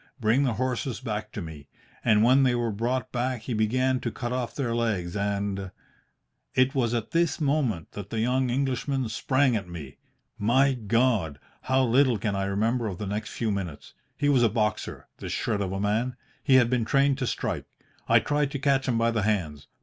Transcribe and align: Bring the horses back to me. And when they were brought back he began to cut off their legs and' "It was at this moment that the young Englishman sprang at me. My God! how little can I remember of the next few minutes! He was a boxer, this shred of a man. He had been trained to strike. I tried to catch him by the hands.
Bring 0.19 0.45
the 0.45 0.53
horses 0.53 0.99
back 0.99 1.31
to 1.33 1.43
me. 1.43 1.67
And 2.03 2.23
when 2.23 2.41
they 2.41 2.55
were 2.55 2.71
brought 2.71 3.11
back 3.11 3.41
he 3.41 3.53
began 3.53 3.99
to 3.99 4.09
cut 4.09 4.33
off 4.33 4.55
their 4.55 4.73
legs 4.73 5.15
and' 5.15 5.69
"It 6.55 6.73
was 6.73 6.95
at 6.95 7.11
this 7.11 7.39
moment 7.39 7.91
that 7.91 8.09
the 8.09 8.19
young 8.19 8.49
Englishman 8.49 9.09
sprang 9.09 9.55
at 9.55 9.69
me. 9.69 9.99
My 10.39 10.73
God! 10.73 11.37
how 11.61 11.83
little 11.83 12.17
can 12.17 12.35
I 12.35 12.45
remember 12.45 12.87
of 12.87 12.97
the 12.97 13.05
next 13.05 13.29
few 13.29 13.51
minutes! 13.51 13.93
He 14.17 14.27
was 14.27 14.41
a 14.41 14.49
boxer, 14.49 15.05
this 15.19 15.33
shred 15.33 15.61
of 15.61 15.71
a 15.71 15.79
man. 15.79 16.15
He 16.41 16.55
had 16.55 16.67
been 16.71 16.83
trained 16.83 17.19
to 17.19 17.27
strike. 17.27 17.65
I 18.09 18.19
tried 18.21 18.49
to 18.53 18.57
catch 18.57 18.87
him 18.87 18.97
by 18.97 19.11
the 19.11 19.21
hands. 19.21 19.67